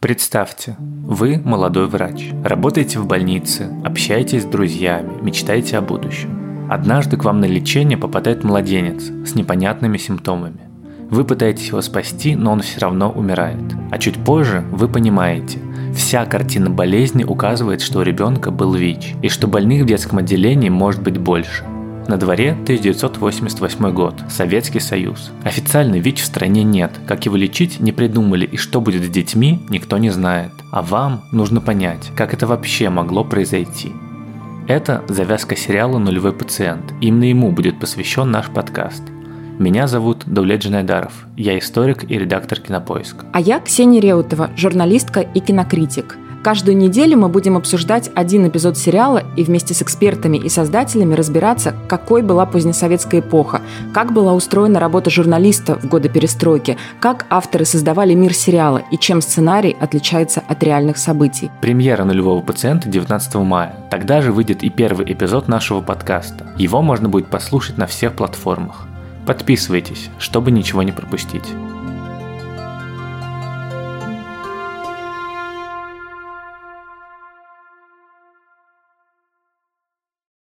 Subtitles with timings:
[0.00, 6.68] Представьте, вы молодой врач, работаете в больнице, общаетесь с друзьями, мечтаете о будущем.
[6.70, 10.60] Однажды к вам на лечение попадает младенец с непонятными симптомами.
[11.10, 13.74] Вы пытаетесь его спасти, но он все равно умирает.
[13.90, 15.58] А чуть позже вы понимаете,
[15.92, 20.68] вся картина болезни указывает, что у ребенка был ВИЧ, и что больных в детском отделении
[20.68, 21.64] может быть больше–
[22.08, 25.30] на дворе 1988 год, Советский Союз.
[25.44, 29.60] Официально ВИЧ в стране нет, как его лечить не придумали и что будет с детьми,
[29.68, 30.50] никто не знает.
[30.72, 33.92] А вам нужно понять, как это вообще могло произойти.
[34.66, 36.92] Это завязка сериала «Нулевой пациент».
[37.00, 39.02] Именно ему будет посвящен наш подкаст.
[39.58, 41.26] Меня зовут Давлет Джанайдаров.
[41.36, 43.26] Я историк и редактор «Кинопоиска».
[43.32, 49.22] А я Ксения Реутова, журналистка и кинокритик– Каждую неделю мы будем обсуждать один эпизод сериала
[49.36, 53.60] и вместе с экспертами и создателями разбираться, какой была позднесоветская эпоха,
[53.92, 59.20] как была устроена работа журналиста в годы перестройки, как авторы создавали мир сериала и чем
[59.20, 61.50] сценарий отличается от реальных событий.
[61.60, 63.74] Премьера «Нулевого пациента» 19 мая.
[63.90, 66.46] Тогда же выйдет и первый эпизод нашего подкаста.
[66.56, 68.86] Его можно будет послушать на всех платформах.
[69.26, 71.44] Подписывайтесь, чтобы ничего не пропустить.